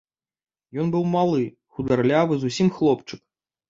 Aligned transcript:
Ён 0.85 0.89
быў 0.95 1.05
малы, 1.13 1.43
хударлявы 1.77 2.43
зусім 2.49 2.67
хлопчык. 2.83 3.21